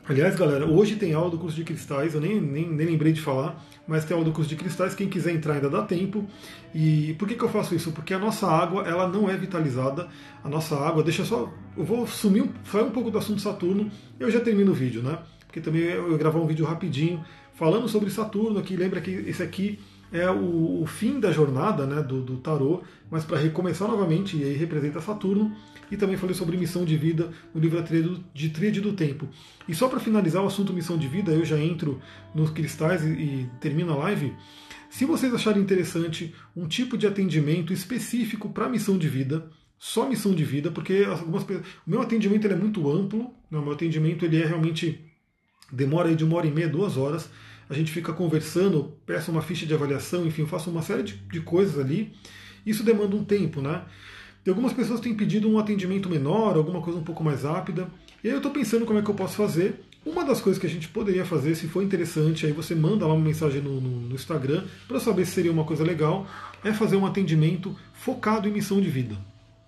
[0.10, 3.22] Aliás, galera, hoje tem aula do curso de cristais, eu nem, nem, nem, lembrei de
[3.22, 6.26] falar, mas tem aula do curso de cristais, quem quiser entrar ainda dá tempo.
[6.74, 7.92] E por que, que eu faço isso?
[7.92, 10.08] Porque a nossa água, ela não é vitalizada.
[10.44, 14.32] A nossa água, deixa só, eu vou sumir, sair um pouco do assunto Saturno, eu
[14.32, 15.20] já termino o vídeo, né?
[15.46, 19.44] Porque também eu, eu gravar um vídeo rapidinho, falando sobre Saturno aqui, lembra que esse
[19.44, 19.80] aqui
[20.12, 24.44] é o, o fim da jornada né, do, do tarô, mas para recomeçar novamente, e
[24.44, 25.56] aí representa Saturno,
[25.90, 27.84] e também falei sobre missão de vida no livro
[28.34, 29.28] de Tríade do Tempo.
[29.68, 32.02] E só para finalizar o assunto missão de vida, eu já entro
[32.34, 34.34] nos cristais e, e termino a live.
[34.90, 40.34] Se vocês acharem interessante um tipo de atendimento específico para missão de vida, só missão
[40.34, 44.24] de vida, porque algumas o meu atendimento ele é muito amplo, né, o meu atendimento
[44.26, 45.04] ele é realmente
[45.72, 47.30] demora de uma hora e meia, duas horas.
[47.72, 51.40] A gente fica conversando, peço uma ficha de avaliação, enfim, faço uma série de, de
[51.40, 52.12] coisas ali.
[52.66, 53.84] Isso demanda um tempo, né?
[54.46, 57.88] E algumas pessoas têm pedido um atendimento menor, alguma coisa um pouco mais rápida.
[58.22, 59.86] E aí eu estou pensando como é que eu posso fazer.
[60.06, 63.14] Uma das coisas que a gente poderia fazer, se for interessante, aí você manda lá
[63.14, 66.28] uma mensagem no, no, no Instagram para saber se seria uma coisa legal,
[66.66, 69.16] é fazer um atendimento focado em missão de vida.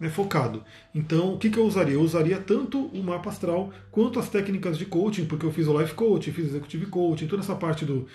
[0.04, 0.62] Né, focado.
[0.94, 1.94] Então, o que, que eu usaria?
[1.94, 5.80] Eu usaria tanto o mapa astral quanto as técnicas de coaching, porque eu fiz o
[5.80, 8.06] life coaching, fiz executive coaching, toda essa parte do,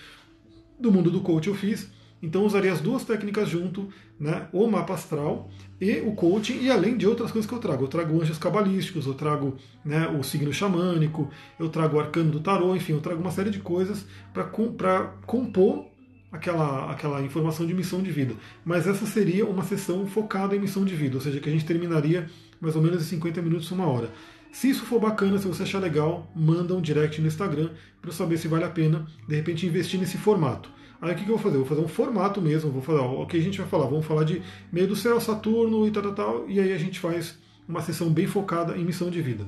[0.79, 1.91] do mundo do coaching eu fiz.
[2.23, 3.89] Então usaria as duas técnicas junto,
[4.21, 5.49] né, o mapa astral
[5.81, 7.85] e o coaching, e além de outras coisas que eu trago.
[7.85, 12.41] Eu trago anjos cabalísticos, eu trago né, o signo xamânico, eu trago o arcano do
[12.41, 14.45] tarô, enfim, eu trago uma série de coisas para
[15.25, 15.87] compor
[16.31, 18.35] aquela, aquela informação de missão de vida.
[18.65, 21.65] Mas essa seria uma sessão focada em missão de vida, ou seja, que a gente
[21.65, 22.29] terminaria
[22.61, 24.11] mais ou menos em 50 minutos, uma hora.
[24.51, 28.15] Se isso for bacana, se você achar legal, manda um direct no Instagram para eu
[28.15, 30.71] saber se vale a pena, de repente, investir nesse formato.
[31.01, 31.57] Aí o que, eu vou fazer?
[31.57, 33.87] Eu vou fazer um formato mesmo, vou falar, o que a gente vai falar?
[33.87, 36.99] Vamos falar de meio do céu, Saturno e tal, tal, tal, e aí a gente
[36.99, 37.39] faz
[37.69, 39.47] uma sessão bem focada em missão de vida.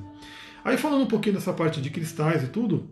[0.65, 2.91] Aí falando um pouquinho dessa parte de cristais e tudo,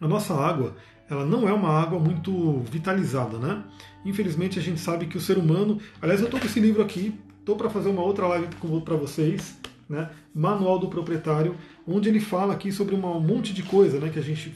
[0.00, 0.74] a nossa água,
[1.08, 3.64] ela não é uma água muito vitalizada, né?
[4.04, 7.18] Infelizmente a gente sabe que o ser humano, aliás eu estou com esse livro aqui,
[7.40, 8.48] estou para fazer uma outra live
[8.84, 10.10] para vocês, né?
[10.34, 14.10] Manual do Proprietário, onde ele fala aqui sobre um monte de coisa, né?
[14.10, 14.54] Que a gente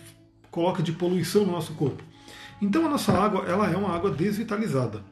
[0.51, 2.03] coloca de poluição no nosso corpo.
[2.61, 5.03] Então a nossa água ela é uma água desvitalizada.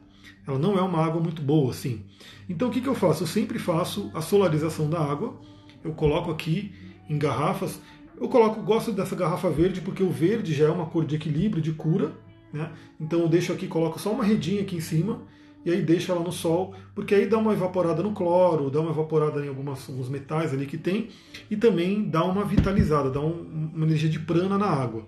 [0.47, 2.03] Ela não é uma água muito boa assim.
[2.47, 3.23] Então o que, que eu faço?
[3.23, 5.39] Eu sempre faço a solarização da água.
[5.83, 6.71] Eu coloco aqui
[7.09, 7.81] em garrafas.
[8.21, 11.59] Eu coloco, gosto dessa garrafa verde porque o verde já é uma cor de equilíbrio,
[11.59, 12.11] de cura.
[12.53, 12.71] Né?
[12.99, 15.23] Então eu deixo aqui, coloco só uma redinha aqui em cima
[15.65, 18.91] e aí deixo ela no sol, porque aí dá uma evaporada no cloro, dá uma
[18.91, 21.09] evaporada em algumas, alguns metais ali que tem
[21.49, 25.07] e também dá uma vitalizada, dá um, uma energia de prana na água.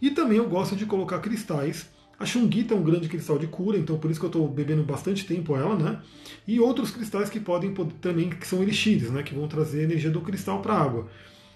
[0.00, 1.90] E também eu gosto de colocar cristais.
[2.20, 4.84] A Xunguita é um grande cristal de cura, então por isso que eu estou bebendo
[4.84, 6.00] bastante tempo ela, né?
[6.46, 9.24] E outros cristais que podem também, que são elixires, né?
[9.24, 11.08] Que vão trazer energia do cristal para a água.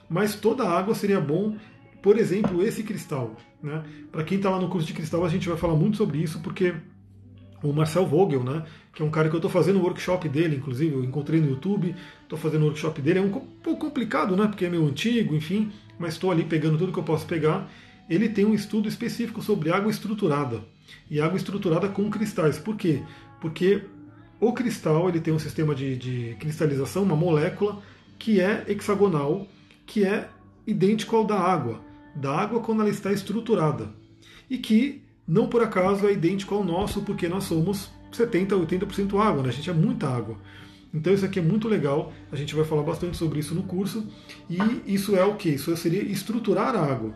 [0.09, 1.57] Mas toda a água seria bom,
[2.03, 3.37] por exemplo, esse cristal.
[3.63, 3.83] Né?
[4.11, 6.41] Para quem está lá no curso de cristal, a gente vai falar muito sobre isso,
[6.41, 6.75] porque
[7.63, 10.57] o Marcel Vogel, né, que é um cara que eu estou fazendo o workshop dele,
[10.57, 14.47] inclusive, eu encontrei no YouTube, estou fazendo o workshop dele, é um pouco complicado, né,
[14.47, 17.69] porque é meio antigo, enfim, mas estou ali pegando tudo que eu posso pegar
[18.09, 20.63] ele tem um estudo específico sobre água estruturada
[21.11, 22.59] e água estruturada com cristais.
[22.59, 23.03] Por quê?
[23.41, 23.83] Porque
[24.41, 27.83] o cristal ele tem um sistema de, de cristalização, uma molécula
[28.19, 29.47] que é hexagonal,
[29.89, 30.29] que é
[30.67, 31.81] idêntico ao da água,
[32.15, 33.91] da água quando ela está estruturada
[34.49, 39.43] e que não por acaso é idêntico ao nosso, porque nós somos 70, 80% água,
[39.43, 39.49] né?
[39.49, 40.37] a gente é muita água.
[40.93, 44.07] Então isso aqui é muito legal, a gente vai falar bastante sobre isso no curso,
[44.49, 45.51] e isso é o que?
[45.51, 47.15] Isso seria estruturar a água.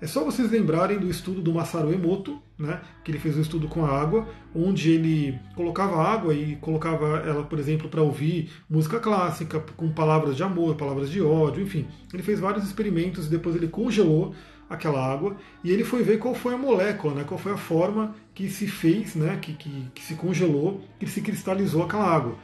[0.00, 3.68] É só vocês lembrarem do estudo do Masaru Emoto, né, que ele fez um estudo
[3.68, 8.98] com a água, onde ele colocava água e colocava ela, por exemplo, para ouvir música
[8.98, 11.86] clássica, com palavras de amor, palavras de ódio, enfim.
[12.14, 14.34] Ele fez vários experimentos e depois ele congelou
[14.70, 18.14] aquela água e ele foi ver qual foi a molécula, né, qual foi a forma
[18.32, 22.36] que se fez, né, que, que, que se congelou, que se cristalizou aquela água.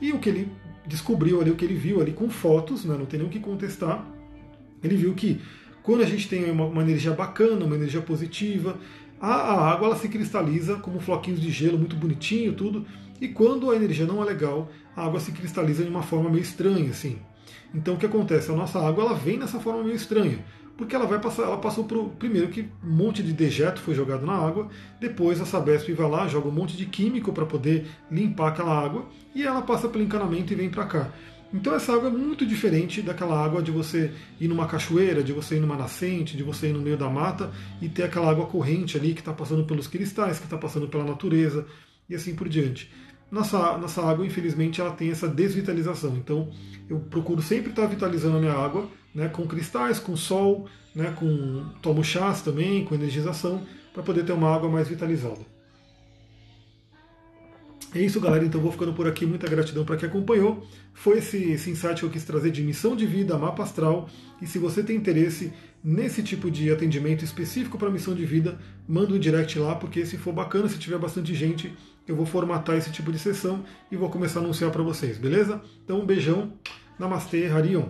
[0.00, 0.52] E o que ele
[0.86, 3.40] descobriu ali, o que ele viu ali com fotos, né, não tem nem o que
[3.40, 4.06] contestar,
[4.82, 5.40] ele viu que
[5.82, 8.78] Quando a gente tem uma, uma energia bacana, uma energia positiva,
[9.20, 12.86] a, a, água ela se cristaliza como floquinhos de gelo, muito bonitinho, tudo.
[13.20, 16.42] E quando a energia não é legal, a água se cristaliza de uma forma meio
[16.42, 17.18] estranha, assim.
[17.74, 18.50] Então o que acontece?
[18.50, 20.38] A nossa água ela vem nessa forma meio estranha
[20.80, 24.24] porque ela vai passar, ela passou por primeiro que um monte de dejeto foi jogado
[24.24, 24.66] na água,
[24.98, 29.04] depois a Sabesp vai lá, joga um monte de químico para poder limpar aquela água
[29.34, 31.12] e ela passa pelo encanamento e vem para cá.
[31.52, 35.56] Então essa água é muito diferente daquela água de você ir numa cachoeira, de você
[35.56, 37.50] ir numa nascente, de você ir no meio da mata
[37.82, 41.04] e ter aquela água corrente ali que está passando pelos cristais, que está passando pela
[41.04, 41.66] natureza
[42.08, 42.90] e assim por diante.
[43.30, 46.16] Nossa, nossa água, infelizmente, ela tem essa desvitalização.
[46.16, 46.50] Então
[46.88, 51.64] eu procuro sempre estar vitalizando a minha água né, com cristais, com sol, né, com
[51.82, 55.40] tomo chás também, com energização, para poder ter uma água mais vitalizada.
[57.94, 58.44] É isso, galera.
[58.44, 59.26] Então vou ficando por aqui.
[59.26, 60.66] Muita gratidão para quem acompanhou.
[60.94, 64.08] Foi esse, esse insight que eu quis trazer de missão de vida, mapa astral.
[64.40, 69.14] E se você tem interesse nesse tipo de atendimento específico para missão de vida, manda
[69.14, 71.74] um direct lá, porque se for bacana, se tiver bastante gente,
[72.06, 75.60] eu vou formatar esse tipo de sessão e vou começar a anunciar para vocês, beleza?
[75.84, 76.52] Então um beijão.
[76.98, 77.88] Namastê, Harion.